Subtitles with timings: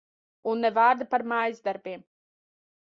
[0.53, 2.05] Un ne vārda par mājasdarbiem.